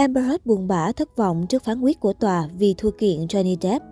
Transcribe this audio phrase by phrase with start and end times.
[0.00, 3.56] Amber Heard buồn bã thất vọng trước phán quyết của tòa vì thua kiện Johnny
[3.60, 3.84] Depp.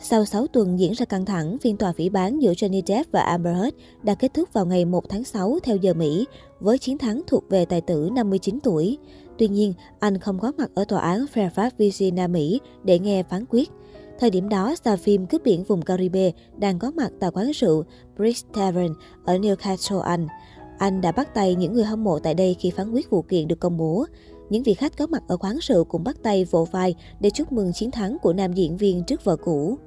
[0.00, 3.20] Sau 6 tuần diễn ra căng thẳng, phiên tòa phỉ bán giữa Johnny Depp và
[3.20, 6.26] Amber Heard đã kết thúc vào ngày 1 tháng 6 theo giờ Mỹ,
[6.60, 8.98] với chiến thắng thuộc về tài tử 59 tuổi.
[9.38, 13.44] Tuy nhiên, anh không có mặt ở tòa án Fairfax Virginia, Mỹ để nghe phán
[13.50, 13.70] quyết.
[14.20, 17.84] Thời điểm đó, star phim cướp biển vùng Caribe đang có mặt tại quán rượu
[18.16, 18.94] Bridge Tavern
[19.24, 20.26] ở Newcastle, Anh.
[20.78, 23.48] Anh đã bắt tay những người hâm mộ tại đây khi phán quyết vụ kiện
[23.48, 24.06] được công bố.
[24.50, 27.52] Những vị khách có mặt ở quán rượu cũng bắt tay vỗ vai để chúc
[27.52, 29.78] mừng chiến thắng của nam diễn viên trước vợ cũ.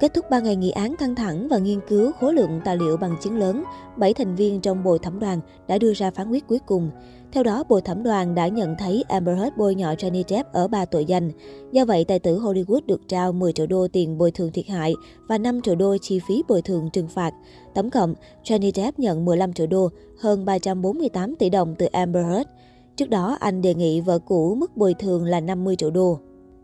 [0.00, 2.96] Kết thúc 3 ngày nghị án căng thẳng và nghiên cứu khối lượng tài liệu
[2.96, 3.64] bằng chứng lớn,
[3.96, 6.90] 7 thành viên trong bồi thẩm đoàn đã đưa ra phán quyết cuối cùng.
[7.32, 10.68] Theo đó, bồi thẩm đoàn đã nhận thấy Amber Heard bôi nhọ Johnny Depp ở
[10.68, 11.30] 3 tội danh.
[11.72, 14.94] Do vậy, tài tử Hollywood được trao 10 triệu đô tiền bồi thường thiệt hại
[15.28, 17.34] và 5 triệu đô chi phí bồi thường trừng phạt.
[17.74, 19.88] Tổng cộng, Johnny Depp nhận 15 triệu đô,
[20.18, 22.48] hơn 348 tỷ đồng từ Amber Heard.
[22.96, 26.18] Trước đó, anh đề nghị vợ cũ mức bồi thường là 50 triệu đô.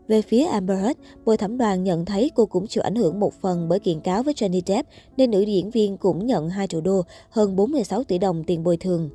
[0.07, 3.33] Về phía Amber Heard, bồi thẩm đoàn nhận thấy cô cũng chịu ảnh hưởng một
[3.33, 6.81] phần bởi kiện cáo với Johnny Depp, nên nữ diễn viên cũng nhận 2 triệu
[6.81, 9.09] đô, hơn 46 tỷ đồng tiền bồi thường.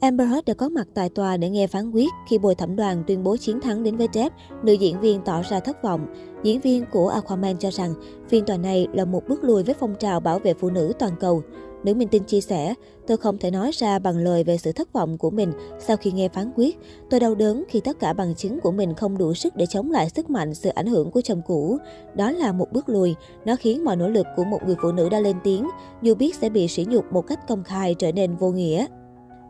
[0.00, 2.08] Amber Heard đã có mặt tại tòa để nghe phán quyết.
[2.28, 5.42] Khi bồi thẩm đoàn tuyên bố chiến thắng đến với Depp, nữ diễn viên tỏ
[5.42, 6.06] ra thất vọng.
[6.42, 7.94] Diễn viên của Aquaman cho rằng
[8.28, 11.12] phiên tòa này là một bước lùi với phong trào bảo vệ phụ nữ toàn
[11.20, 11.42] cầu.
[11.84, 12.74] Nữ minh tinh chia sẻ,
[13.06, 16.12] tôi không thể nói ra bằng lời về sự thất vọng của mình sau khi
[16.12, 16.78] nghe phán quyết.
[17.10, 19.90] Tôi đau đớn khi tất cả bằng chứng của mình không đủ sức để chống
[19.90, 21.78] lại sức mạnh sự ảnh hưởng của chồng cũ.
[22.14, 25.08] Đó là một bước lùi, nó khiến mọi nỗ lực của một người phụ nữ
[25.08, 25.68] đã lên tiếng,
[26.02, 28.86] dù biết sẽ bị sỉ nhục một cách công khai trở nên vô nghĩa.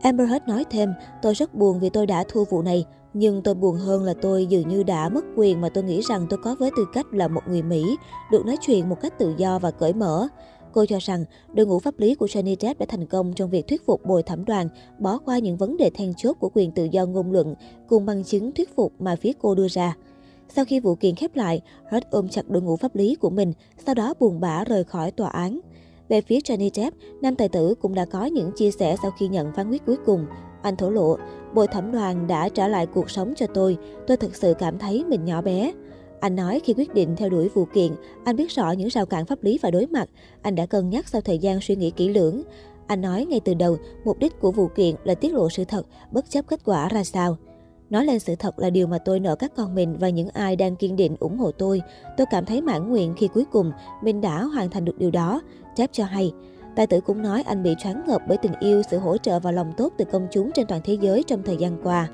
[0.02, 3.54] Amber Heard nói thêm, tôi rất buồn vì tôi đã thua vụ này, nhưng tôi
[3.54, 6.56] buồn hơn là tôi dường như đã mất quyền mà tôi nghĩ rằng tôi có
[6.58, 7.96] với tư cách là một người Mỹ,
[8.30, 10.28] được nói chuyện một cách tự do và cởi mở.
[10.72, 13.68] Cô cho rằng đội ngũ pháp lý của Johnny Depp đã thành công trong việc
[13.68, 16.84] thuyết phục bồi thẩm đoàn bỏ qua những vấn đề then chốt của quyền tự
[16.84, 17.54] do ngôn luận
[17.88, 19.96] cùng bằng chứng thuyết phục mà phía cô đưa ra.
[20.48, 23.52] Sau khi vụ kiện khép lại, Hurt ôm chặt đội ngũ pháp lý của mình,
[23.86, 25.60] sau đó buồn bã rời khỏi tòa án.
[26.08, 29.28] Về phía Johnny Depp, nam tài tử cũng đã có những chia sẻ sau khi
[29.28, 30.26] nhận phán quyết cuối cùng.
[30.62, 31.16] Anh thổ lộ,
[31.54, 33.76] bồi thẩm đoàn đã trả lại cuộc sống cho tôi,
[34.06, 35.72] tôi thực sự cảm thấy mình nhỏ bé.
[36.22, 37.92] Anh nói khi quyết định theo đuổi vụ kiện,
[38.24, 40.08] anh biết rõ những rào cản pháp lý phải đối mặt.
[40.42, 42.42] Anh đã cân nhắc sau thời gian suy nghĩ kỹ lưỡng.
[42.86, 45.86] Anh nói ngay từ đầu, mục đích của vụ kiện là tiết lộ sự thật,
[46.10, 47.36] bất chấp kết quả ra sao.
[47.90, 50.56] Nói lên sự thật là điều mà tôi nợ các con mình và những ai
[50.56, 51.82] đang kiên định ủng hộ tôi.
[52.16, 53.72] Tôi cảm thấy mãn nguyện khi cuối cùng
[54.02, 55.40] mình đã hoàn thành được điều đó.
[55.76, 56.32] Chép cho hay.
[56.76, 59.50] Tài tử cũng nói anh bị choáng ngợp bởi tình yêu, sự hỗ trợ và
[59.50, 62.08] lòng tốt từ công chúng trên toàn thế giới trong thời gian qua.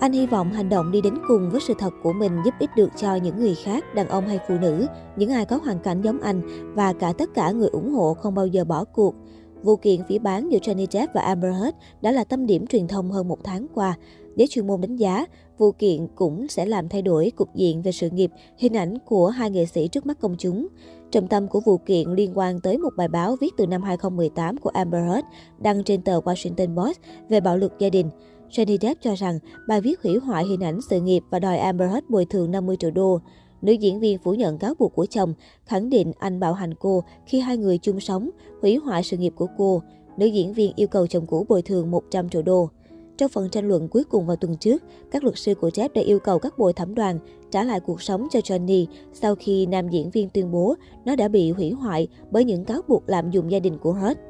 [0.00, 2.70] Anh hy vọng hành động đi đến cùng với sự thật của mình giúp ích
[2.76, 6.02] được cho những người khác, đàn ông hay phụ nữ, những ai có hoàn cảnh
[6.02, 6.42] giống anh
[6.74, 9.14] và cả tất cả người ủng hộ không bao giờ bỏ cuộc.
[9.62, 12.88] Vụ kiện phỉ bán giữa Johnny Depp và Amber Heard đã là tâm điểm truyền
[12.88, 13.94] thông hơn một tháng qua.
[14.36, 15.26] Giới chuyên môn đánh giá,
[15.58, 19.28] vụ kiện cũng sẽ làm thay đổi cục diện về sự nghiệp, hình ảnh của
[19.28, 20.66] hai nghệ sĩ trước mắt công chúng.
[21.10, 24.56] Trọng tâm của vụ kiện liên quan tới một bài báo viết từ năm 2018
[24.56, 25.26] của Amber Heard
[25.58, 28.10] đăng trên tờ Washington Post về bạo lực gia đình.
[28.50, 29.38] Johnny Depp cho rằng
[29.68, 32.76] bài viết hủy hoại hình ảnh sự nghiệp và đòi Amber Heard bồi thường 50
[32.76, 33.20] triệu đô.
[33.62, 35.34] Nữ diễn viên phủ nhận cáo buộc của chồng,
[35.66, 38.30] khẳng định anh bạo hành cô khi hai người chung sống,
[38.62, 39.82] hủy hoại sự nghiệp của cô.
[40.16, 42.70] Nữ diễn viên yêu cầu chồng cũ bồi thường 100 triệu đô.
[43.18, 46.02] Trong phần tranh luận cuối cùng vào tuần trước, các luật sư của Jeff đã
[46.02, 47.18] yêu cầu các bồi thẩm đoàn
[47.50, 50.74] trả lại cuộc sống cho Johnny sau khi nam diễn viên tuyên bố
[51.04, 54.20] nó đã bị hủy hoại bởi những cáo buộc lạm dụng gia đình của Heard.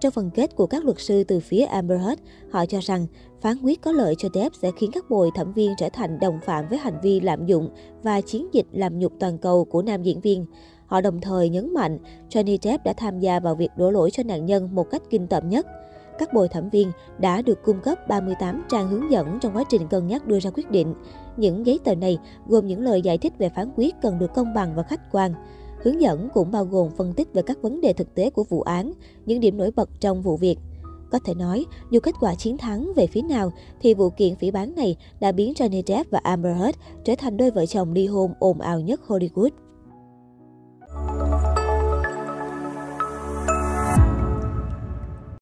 [0.00, 3.06] Trong phần kết của các luật sư từ phía Amber Heard, họ cho rằng
[3.40, 6.38] phán quyết có lợi cho Depp sẽ khiến các bồi thẩm viên trở thành đồng
[6.44, 7.70] phạm với hành vi lạm dụng
[8.02, 10.46] và chiến dịch làm nhục toàn cầu của nam diễn viên.
[10.86, 11.98] Họ đồng thời nhấn mạnh
[12.30, 15.26] Johnny Depp đã tham gia vào việc đổ lỗi cho nạn nhân một cách kinh
[15.26, 15.66] tởm nhất.
[16.18, 19.88] Các bồi thẩm viên đã được cung cấp 38 trang hướng dẫn trong quá trình
[19.88, 20.94] cân nhắc đưa ra quyết định.
[21.36, 24.54] Những giấy tờ này gồm những lời giải thích về phán quyết cần được công
[24.54, 25.34] bằng và khách quan.
[25.82, 28.62] Hướng dẫn cũng bao gồm phân tích về các vấn đề thực tế của vụ
[28.62, 28.92] án,
[29.26, 30.56] những điểm nổi bật trong vụ việc.
[31.10, 34.50] Có thể nói, dù kết quả chiến thắng về phía nào, thì vụ kiện phỉ
[34.50, 38.06] bán này đã biến Johnny Depp và Amber Heard trở thành đôi vợ chồng ly
[38.06, 39.50] hôn ồn ào nhất Hollywood.